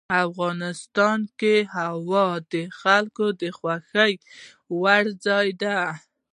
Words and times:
افغانستان 0.25 1.19
کې 1.39 1.55
هوا 1.75 2.27
د 2.53 2.55
خلکو 2.79 3.25
د 3.41 3.43
خوښې 3.57 4.13
وړ 4.81 5.03
ځای 5.25 5.47
دی. 5.61 5.77